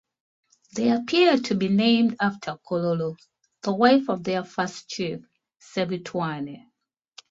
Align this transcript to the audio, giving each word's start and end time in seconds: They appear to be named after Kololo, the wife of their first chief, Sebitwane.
They 0.73 0.89
appear 0.89 1.37
to 1.37 1.53
be 1.53 1.67
named 1.67 2.15
after 2.19 2.57
Kololo, 2.67 3.17
the 3.61 3.71
wife 3.71 4.09
of 4.09 4.23
their 4.23 4.43
first 4.43 4.87
chief, 4.89 5.19
Sebitwane. 5.59 6.65